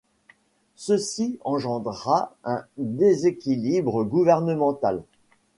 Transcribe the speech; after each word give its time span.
Ceci 0.77 1.37
engendra 1.45 2.35
un 2.43 2.63
déséquilibre 2.79 4.03
gouvernemental. 4.03 5.03